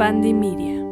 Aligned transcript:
Pandemia. 0.00 0.82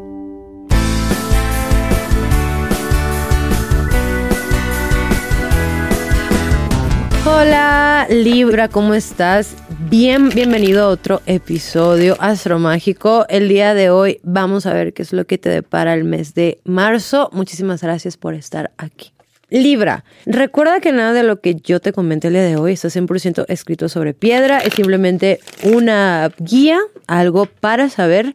Hola 7.25 8.07
Libra, 8.11 8.69
¿cómo 8.69 8.93
estás? 8.93 9.57
Bien, 9.89 10.29
bienvenido 10.29 10.85
a 10.85 10.89
otro 10.89 11.23
episodio 11.25 12.19
astromágico. 12.21 13.25
El 13.31 13.49
día 13.49 13.73
de 13.73 13.89
hoy 13.89 14.21
vamos 14.25 14.67
a 14.67 14.75
ver 14.75 14.93
qué 14.93 15.01
es 15.01 15.15
lo 15.15 15.25
que 15.25 15.39
te 15.39 15.49
depara 15.49 15.95
el 15.95 16.05
mes 16.05 16.35
de 16.35 16.61
marzo. 16.65 17.31
Muchísimas 17.33 17.81
gracias 17.83 18.19
por 18.19 18.35
estar 18.35 18.73
aquí. 18.77 19.15
Libra, 19.49 20.05
recuerda 20.27 20.81
que 20.81 20.93
nada 20.93 21.15
de 21.15 21.23
lo 21.23 21.41
que 21.41 21.55
yo 21.55 21.81
te 21.81 21.95
comenté 21.95 22.29
el 22.29 22.35
día 22.35 22.43
de 22.43 22.57
hoy 22.57 22.75
está 22.75 22.89
100% 22.89 23.47
escrito 23.49 23.89
sobre 23.89 24.13
piedra, 24.13 24.59
es 24.59 24.75
simplemente 24.75 25.41
una 25.63 26.31
guía, 26.39 26.79
algo 27.07 27.47
para 27.47 27.89
saber 27.89 28.35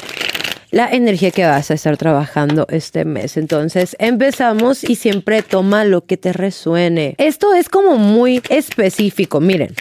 la 0.74 0.90
energía 0.90 1.30
que 1.30 1.46
vas 1.46 1.70
a 1.70 1.76
estar 1.76 1.98
trabajando 1.98 2.66
este 2.68 3.06
mes. 3.06 3.38
Entonces 3.38 3.96
empezamos 4.00 4.84
y 4.84 4.96
siempre 4.96 5.44
toma 5.44 5.86
lo 5.86 6.04
que 6.04 6.18
te 6.18 6.34
resuene. 6.34 7.14
Esto 7.20 7.54
es 7.54 7.70
como 7.70 7.98
muy 7.98 8.42
específico, 8.50 9.40
miren. 9.40 9.76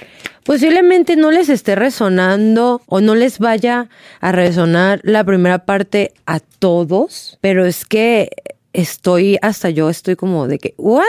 Posiblemente 0.44 1.16
no 1.16 1.30
les 1.30 1.48
esté 1.48 1.76
resonando 1.76 2.82
o 2.86 3.00
no 3.00 3.14
les 3.14 3.38
vaya 3.38 3.88
a 4.20 4.32
resonar 4.32 5.00
la 5.02 5.24
primera 5.24 5.64
parte 5.64 6.12
a 6.26 6.40
todos, 6.40 7.38
pero 7.40 7.64
es 7.64 7.86
que 7.86 8.28
estoy 8.74 9.38
hasta 9.40 9.70
yo 9.70 9.88
estoy 9.88 10.16
como 10.16 10.46
de 10.46 10.58
que, 10.58 10.74
¿what? 10.76 11.04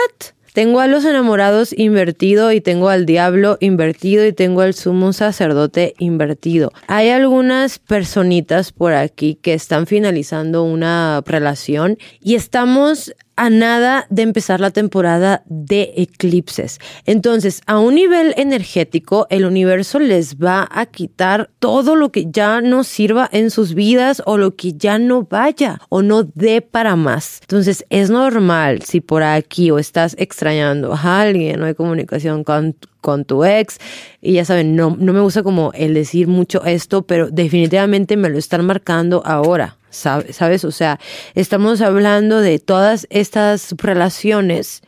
Tengo 0.54 0.78
a 0.78 0.86
los 0.86 1.04
enamorados 1.04 1.74
invertido 1.76 2.52
y 2.52 2.60
tengo 2.60 2.88
al 2.88 3.06
diablo 3.06 3.58
invertido 3.58 4.24
y 4.24 4.32
tengo 4.32 4.60
al 4.60 4.72
sumo 4.72 5.12
sacerdote 5.12 5.94
invertido. 5.98 6.72
Hay 6.86 7.08
algunas 7.08 7.80
personitas 7.80 8.70
por 8.70 8.92
aquí 8.92 9.34
que 9.34 9.52
están 9.52 9.88
finalizando 9.88 10.62
una 10.62 11.24
relación 11.26 11.98
y 12.20 12.36
estamos 12.36 13.12
a 13.36 13.50
nada 13.50 14.06
de 14.10 14.22
empezar 14.22 14.60
la 14.60 14.70
temporada 14.70 15.42
de 15.46 15.92
eclipses. 15.96 16.78
Entonces, 17.04 17.62
a 17.66 17.78
un 17.78 17.94
nivel 17.94 18.34
energético, 18.36 19.26
el 19.30 19.44
universo 19.44 19.98
les 19.98 20.36
va 20.36 20.68
a 20.70 20.86
quitar 20.86 21.50
todo 21.58 21.96
lo 21.96 22.12
que 22.12 22.26
ya 22.30 22.60
no 22.60 22.84
sirva 22.84 23.28
en 23.32 23.50
sus 23.50 23.74
vidas 23.74 24.22
o 24.26 24.36
lo 24.36 24.56
que 24.56 24.74
ya 24.74 24.98
no 24.98 25.22
vaya 25.22 25.80
o 25.88 26.02
no 26.02 26.22
dé 26.22 26.62
para 26.62 26.96
más. 26.96 27.40
Entonces, 27.42 27.84
es 27.90 28.10
normal 28.10 28.82
si 28.82 29.00
por 29.00 29.22
aquí 29.22 29.70
o 29.70 29.78
estás 29.78 30.14
extrañando 30.18 30.94
a 30.94 31.20
alguien, 31.20 31.60
no 31.60 31.66
hay 31.66 31.74
comunicación 31.74 32.44
con, 32.44 32.76
con 33.04 33.26
tu 33.26 33.44
ex. 33.44 33.76
Y 34.22 34.32
ya 34.32 34.46
saben, 34.46 34.76
no, 34.76 34.96
no 34.98 35.12
me 35.12 35.20
gusta 35.20 35.42
como 35.42 35.72
el 35.74 35.92
decir 35.92 36.26
mucho 36.26 36.64
esto, 36.64 37.02
pero 37.02 37.28
definitivamente 37.30 38.16
me 38.16 38.30
lo 38.30 38.38
están 38.38 38.64
marcando 38.64 39.22
ahora. 39.26 39.76
¿Sabes? 39.90 40.64
O 40.64 40.72
sea, 40.72 40.98
estamos 41.34 41.82
hablando 41.82 42.40
de 42.40 42.58
todas 42.58 43.06
estas 43.10 43.74
relaciones 43.76 44.82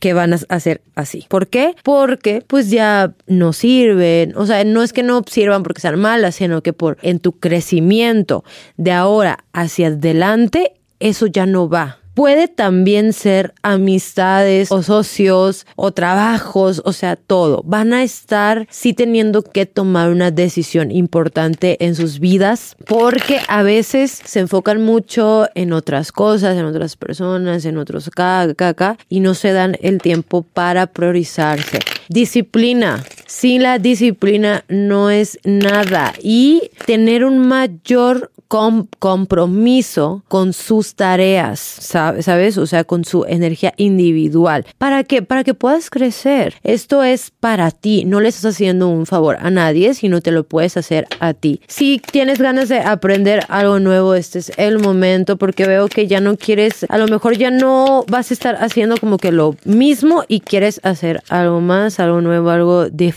que 0.00 0.12
van 0.12 0.34
a 0.34 0.60
ser 0.60 0.82
así. 0.94 1.24
¿Por 1.28 1.48
qué? 1.48 1.74
Porque 1.82 2.44
pues 2.46 2.70
ya 2.70 3.14
no 3.26 3.54
sirven. 3.54 4.36
O 4.36 4.44
sea, 4.44 4.62
no 4.62 4.82
es 4.82 4.92
que 4.92 5.02
no 5.02 5.24
sirvan 5.26 5.62
porque 5.62 5.80
sean 5.80 5.98
malas, 5.98 6.36
sino 6.36 6.62
que 6.62 6.74
por 6.74 6.98
en 7.00 7.18
tu 7.18 7.32
crecimiento 7.40 8.44
de 8.76 8.92
ahora 8.92 9.44
hacia 9.52 9.88
adelante, 9.88 10.74
eso 11.00 11.26
ya 11.26 11.46
no 11.46 11.68
va 11.68 11.98
puede 12.16 12.48
también 12.48 13.12
ser 13.12 13.52
amistades 13.62 14.72
o 14.72 14.82
socios 14.82 15.66
o 15.76 15.92
trabajos, 15.92 16.80
o 16.86 16.94
sea, 16.94 17.14
todo. 17.14 17.62
Van 17.66 17.92
a 17.92 18.02
estar 18.02 18.66
sí 18.70 18.94
teniendo 18.94 19.42
que 19.42 19.66
tomar 19.66 20.08
una 20.08 20.30
decisión 20.30 20.90
importante 20.90 21.76
en 21.84 21.94
sus 21.94 22.18
vidas 22.18 22.74
porque 22.86 23.40
a 23.48 23.62
veces 23.62 24.18
se 24.24 24.40
enfocan 24.40 24.82
mucho 24.82 25.46
en 25.54 25.74
otras 25.74 26.10
cosas, 26.10 26.56
en 26.56 26.64
otras 26.64 26.96
personas, 26.96 27.66
en 27.66 27.76
otros 27.76 28.08
caca, 28.08 28.96
y 29.10 29.20
no 29.20 29.34
se 29.34 29.52
dan 29.52 29.76
el 29.82 30.00
tiempo 30.00 30.40
para 30.40 30.86
priorizarse. 30.86 31.80
Disciplina. 32.08 33.04
Sin 33.26 33.62
la 33.62 33.78
disciplina 33.78 34.64
no 34.68 35.10
es 35.10 35.38
nada 35.44 36.14
y 36.22 36.70
tener 36.86 37.24
un 37.24 37.38
mayor 37.38 38.30
compromiso 38.48 40.22
con 40.28 40.52
sus 40.52 40.94
tareas, 40.94 41.58
¿sabes? 41.60 42.58
O 42.58 42.66
sea, 42.66 42.84
con 42.84 43.04
su 43.04 43.24
energía 43.24 43.74
individual. 43.76 44.64
¿Para 44.78 45.04
qué? 45.04 45.22
Para 45.22 45.44
que 45.44 45.54
puedas 45.54 45.90
crecer. 45.90 46.54
Esto 46.62 47.02
es 47.02 47.32
para 47.40 47.70
ti. 47.70 48.04
No 48.04 48.20
le 48.20 48.28
estás 48.28 48.54
haciendo 48.54 48.88
un 48.88 49.06
favor 49.06 49.36
a 49.40 49.50
nadie, 49.50 49.94
sino 49.94 50.20
te 50.20 50.30
lo 50.30 50.44
puedes 50.44 50.76
hacer 50.76 51.06
a 51.20 51.34
ti. 51.34 51.60
Si 51.66 51.98
tienes 51.98 52.38
ganas 52.38 52.68
de 52.68 52.80
aprender 52.80 53.44
algo 53.48 53.80
nuevo, 53.80 54.14
este 54.14 54.38
es 54.38 54.52
el 54.56 54.78
momento 54.78 55.36
porque 55.36 55.66
veo 55.66 55.88
que 55.88 56.06
ya 56.06 56.20
no 56.20 56.36
quieres, 56.36 56.86
a 56.88 56.98
lo 56.98 57.08
mejor 57.08 57.36
ya 57.36 57.50
no 57.50 58.04
vas 58.08 58.30
a 58.30 58.34
estar 58.34 58.56
haciendo 58.62 58.96
como 58.96 59.18
que 59.18 59.32
lo 59.32 59.56
mismo 59.64 60.24
y 60.28 60.40
quieres 60.40 60.80
hacer 60.84 61.22
algo 61.28 61.60
más, 61.60 61.98
algo 61.98 62.20
nuevo, 62.20 62.50
algo 62.50 62.88
diferente. 62.88 63.15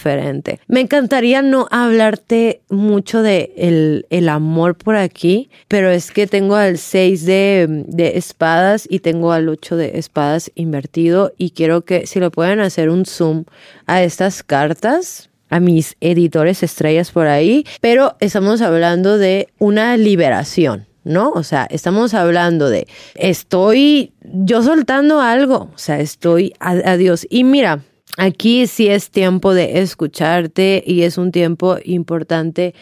Me 0.68 0.82
encantaría 0.82 1.42
no 1.42 1.68
hablarte 1.72 2.62
mucho 2.70 3.22
de 3.22 3.54
el, 3.58 4.06
el 4.10 4.30
amor 4.30 4.76
por 4.76 4.96
aquí 4.96 5.50
pero 5.68 5.90
es 5.90 6.12
que 6.12 6.28
tengo 6.28 6.56
al 6.56 6.78
6 6.78 7.26
de, 7.26 7.84
de 7.88 8.18
espadas 8.18 8.88
y 8.90 9.00
tengo 9.00 9.32
al 9.32 9.50
8 9.50 9.76
de 9.76 10.00
espadas 10.00 10.52
invertido 10.56 11.34
y 11.38 11.52
quiero 11.52 11.82
que 11.82 12.08
si 12.08 12.20
lo 12.20 12.32
pueden 12.32 12.60
hacer 12.60 12.90
un 12.90 13.06
zoom 13.06 13.46
a 13.86 14.04
estas 14.04 14.44
cartas, 14.44 15.30
a 15.50 15.60
mis 15.60 15.96
editores 16.00 16.64
estrellas 16.64 17.12
por 17.12 17.28
ahí, 17.28 17.66
pero 17.82 18.16
estamos 18.20 18.62
hablando 18.62 19.18
de 19.18 19.50
una 19.58 19.98
liberación. 19.98 20.86
¿no? 21.06 21.32
O 21.32 21.44
sea, 21.44 21.66
estamos 21.72 22.14
hablando 22.14 22.70
de 22.70 22.88
estoy 23.16 24.12
yo 24.22 24.62
soltando 24.62 25.22
algo, 25.22 25.70
o 25.74 25.78
sea, 25.78 26.00
estoy 26.00 26.54
adiós. 26.60 27.26
Y 27.30 27.46
mira, 27.46 27.82
aquí 28.18 28.68
sí 28.68 28.88
es 28.88 29.10
tiempo 29.10 29.54
de 29.54 29.82
escucharte 29.82 30.84
y 30.86 31.04
es 31.04 31.18
un 31.18 31.32
tiempo 31.32 31.78
importante 31.84 32.74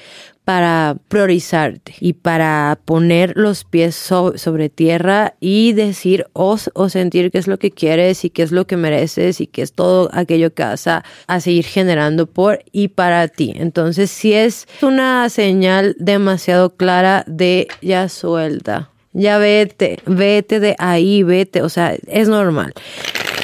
para 0.47 0.95
priorizarte 1.09 1.93
y 1.99 2.13
para 2.13 2.79
poner 2.85 3.33
los 3.35 3.65
pies 3.65 3.95
sobre 3.95 4.69
tierra 4.69 5.33
y 5.41 5.73
decir 5.73 6.25
o, 6.31 6.57
o, 6.73 6.87
sentir 6.87 7.31
qué 7.31 7.37
es 7.37 7.47
lo 7.47 7.59
que 7.59 7.71
quieres 7.71 8.23
y 8.23 8.29
qué 8.29 8.43
es 8.43 8.53
lo 8.53 8.65
que 8.65 8.77
mereces 8.77 9.41
y 9.41 9.47
qué 9.47 9.61
es 9.61 9.73
todo 9.73 10.09
aquello 10.13 10.53
que 10.53 10.63
vas 10.63 10.87
a, 10.87 11.03
a 11.27 11.41
seguir 11.41 11.65
generando 11.65 12.27
por 12.27 12.63
y 12.71 12.87
para 12.87 13.27
ti. 13.27 13.51
Entonces, 13.57 14.09
si 14.09 14.31
es 14.31 14.69
una 14.81 15.27
señal 15.29 15.97
demasiado 15.99 16.77
clara 16.77 17.25
de 17.27 17.67
ya 17.81 18.07
suelta, 18.07 18.89
ya 19.11 19.39
vete, 19.39 19.99
vete 20.05 20.61
de 20.61 20.77
ahí, 20.79 21.23
vete, 21.23 21.61
o 21.61 21.67
sea, 21.67 21.93
es 22.07 22.29
normal. 22.29 22.73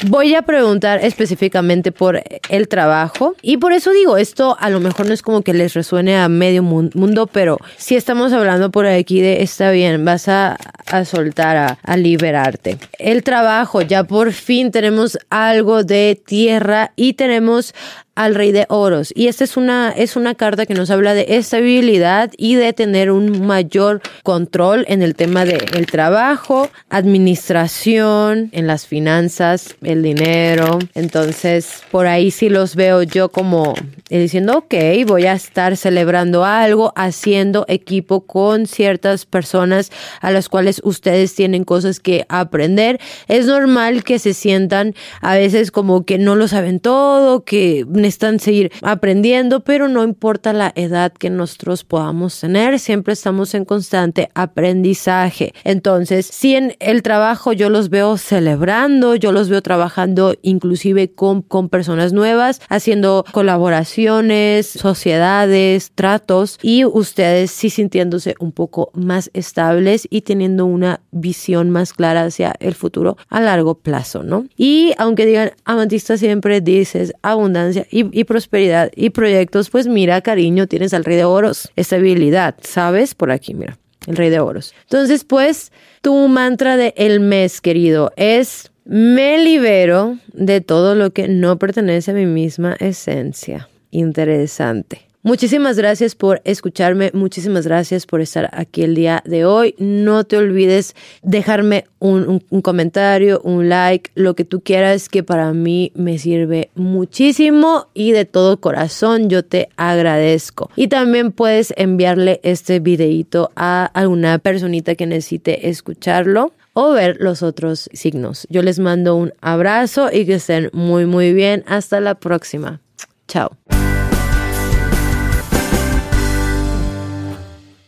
Voy 0.06 0.34
a 0.34 0.42
preguntar 0.42 1.02
específicamente 1.02 1.90
por 1.90 2.22
el 2.50 2.68
trabajo 2.68 3.36
y 3.40 3.56
por 3.56 3.72
eso 3.72 3.90
digo, 3.90 4.18
esto 4.18 4.54
a 4.60 4.68
lo 4.68 4.78
mejor 4.78 5.06
no 5.06 5.14
es 5.14 5.22
como 5.22 5.40
que 5.40 5.54
les 5.54 5.72
resuene 5.72 6.14
a 6.18 6.28
medio 6.28 6.62
mundo, 6.62 7.26
pero 7.26 7.56
si 7.78 7.96
estamos 7.96 8.34
hablando 8.34 8.70
por 8.70 8.84
aquí 8.84 9.22
de 9.22 9.42
está 9.42 9.70
bien, 9.70 10.04
vas 10.04 10.28
a, 10.28 10.58
soltar, 11.06 11.56
a, 11.56 11.78
a 11.82 11.96
liberarte. 11.96 12.76
El 12.98 13.22
trabajo, 13.22 13.80
ya 13.80 14.04
por 14.04 14.32
fin 14.32 14.70
tenemos 14.70 15.18
algo 15.30 15.84
de 15.84 16.20
tierra 16.22 16.92
y 16.96 17.14
tenemos 17.14 17.74
al 18.14 18.34
rey 18.34 18.52
de 18.52 18.66
oros. 18.68 19.12
Y 19.14 19.28
esta 19.28 19.44
es 19.44 19.56
una, 19.56 19.90
es 19.90 20.16
una 20.16 20.34
carta 20.34 20.66
que 20.66 20.74
nos 20.74 20.90
habla 20.90 21.14
de 21.14 21.36
estabilidad 21.36 22.30
y 22.36 22.54
de 22.54 22.72
tener 22.72 23.10
un 23.10 23.46
mayor 23.46 24.00
control 24.22 24.84
en 24.88 25.02
el 25.02 25.14
tema 25.14 25.44
del 25.44 25.86
trabajo, 25.86 26.70
administración, 26.90 28.50
en 28.52 28.66
las 28.66 28.86
finanzas, 28.86 29.76
el 29.82 30.02
dinero. 30.02 30.78
Entonces, 30.94 31.82
por 31.90 32.06
ahí 32.06 32.30
sí 32.30 32.48
los 32.48 32.76
veo 32.76 33.02
yo 33.02 33.28
como 33.28 33.74
diciendo, 34.08 34.58
ok, 34.58 34.74
voy 35.06 35.26
a 35.26 35.32
estar 35.32 35.76
celebrando 35.76 36.44
algo, 36.44 36.92
haciendo 36.96 37.64
equipo 37.68 38.20
con 38.20 38.66
ciertas 38.66 39.26
personas 39.26 39.90
a 40.20 40.30
las 40.30 40.48
cuales 40.48 40.80
ustedes 40.84 41.34
tienen 41.34 41.64
cosas 41.64 42.00
que 42.00 42.26
aprender. 42.28 43.00
Es 43.28 43.46
normal 43.46 44.04
que 44.04 44.18
se 44.18 44.34
sientan 44.34 44.94
a 45.20 45.34
veces 45.34 45.70
como 45.70 46.04
que 46.04 46.18
no 46.18 46.36
lo 46.36 46.48
saben 46.48 46.80
todo, 46.80 47.44
que 47.44 47.84
necesitan 48.04 48.38
seguir 48.38 48.70
aprendiendo, 48.82 49.60
pero 49.60 49.88
no 49.88 50.04
importa 50.04 50.52
la 50.52 50.72
edad 50.76 51.12
que 51.12 51.30
nosotros 51.30 51.84
podamos 51.84 52.38
tener, 52.38 52.78
siempre 52.78 53.14
estamos 53.14 53.54
en 53.54 53.64
constante 53.64 54.28
aprendizaje. 54.34 55.54
Entonces, 55.64 56.26
si 56.26 56.54
en 56.54 56.76
el 56.80 57.02
trabajo 57.02 57.52
yo 57.52 57.70
los 57.70 57.88
veo 57.88 58.16
celebrando, 58.18 59.16
yo 59.16 59.32
los 59.32 59.48
veo 59.48 59.62
trabajando 59.62 60.34
inclusive 60.42 61.12
con, 61.12 61.42
con 61.42 61.68
personas 61.68 62.12
nuevas, 62.12 62.60
haciendo 62.68 63.24
colaboraciones, 63.32 64.66
sociedades, 64.66 65.92
tratos 65.94 66.58
y 66.62 66.84
ustedes 66.84 67.50
sí 67.50 67.70
sintiéndose 67.70 68.34
un 68.38 68.52
poco 68.52 68.90
más 68.94 69.30
estables 69.32 70.06
y 70.10 70.22
teniendo 70.22 70.66
una 70.66 71.00
visión 71.10 71.70
más 71.70 71.92
clara 71.92 72.24
hacia 72.24 72.54
el 72.60 72.74
futuro 72.74 73.16
a 73.28 73.40
largo 73.40 73.76
plazo, 73.76 74.22
¿no? 74.22 74.46
Y 74.56 74.92
aunque 74.98 75.26
digan, 75.26 75.52
amantista 75.64 76.18
siempre 76.18 76.60
dices 76.60 77.14
abundancia 77.22 77.86
y, 77.96 78.24
prosperidad 78.24 78.90
y 78.96 79.10
proyectos, 79.10 79.70
pues 79.70 79.86
mira, 79.86 80.20
cariño, 80.20 80.66
tienes 80.66 80.92
al 80.94 81.04
rey 81.04 81.16
de 81.16 81.24
oros, 81.24 81.70
estabilidad, 81.76 82.56
¿sabes? 82.60 83.14
Por 83.14 83.30
aquí, 83.30 83.54
mira 83.54 83.78
el 84.06 84.16
rey 84.16 84.30
de 84.30 84.40
oros. 84.40 84.74
Entonces, 84.82 85.24
pues, 85.24 85.72
tu 86.02 86.28
mantra 86.28 86.76
de 86.76 86.92
el 86.96 87.20
mes, 87.20 87.60
querido, 87.60 88.12
es 88.16 88.70
me 88.84 89.38
libero 89.38 90.18
de 90.32 90.60
todo 90.60 90.94
lo 90.94 91.12
que 91.12 91.28
no 91.28 91.58
pertenece 91.58 92.10
a 92.10 92.14
mi 92.14 92.26
misma 92.26 92.76
esencia. 92.80 93.68
Interesante. 93.90 95.06
Muchísimas 95.24 95.78
gracias 95.78 96.14
por 96.14 96.42
escucharme, 96.44 97.10
muchísimas 97.14 97.66
gracias 97.66 98.04
por 98.04 98.20
estar 98.20 98.50
aquí 98.52 98.82
el 98.82 98.94
día 98.94 99.22
de 99.24 99.46
hoy. 99.46 99.74
No 99.78 100.24
te 100.24 100.36
olvides 100.36 100.94
dejarme 101.22 101.86
un, 101.98 102.40
comentario, 102.60 103.40
un 103.42 103.70
like, 103.70 104.10
lo 104.14 104.34
que 104.34 104.44
tú 104.44 104.60
quieras, 104.60 105.08
que 105.08 105.22
para 105.22 105.54
mí 105.54 105.92
me 105.94 106.18
sirve 106.18 106.68
muchísimo 106.74 107.86
y 107.94 108.12
de 108.12 108.26
todo 108.26 108.60
corazón 108.60 109.30
yo 109.30 109.42
te 109.42 109.70
agradezco. 109.76 110.68
Y 110.76 110.88
también 110.88 111.32
puedes 111.32 111.72
enviarle 111.78 112.40
este 112.42 112.78
videito 112.80 113.50
a 113.56 113.86
alguna 113.86 114.38
personita 114.38 114.94
que 114.94 115.06
necesite 115.06 115.70
escucharlo 115.70 116.52
o 116.74 116.90
ver 116.90 117.16
los 117.18 117.42
otros 117.42 117.88
signos. 117.94 118.46
Yo 118.50 118.60
les 118.60 118.78
mando 118.78 119.16
un 119.16 119.32
abrazo 119.40 120.10
y 120.12 120.26
que 120.26 120.34
estén 120.34 120.68
muy 120.74 121.06
muy 121.06 121.32
bien. 121.32 121.64
Hasta 121.66 121.98
la 122.00 122.14
próxima. 122.14 122.82
Chao. 123.26 123.56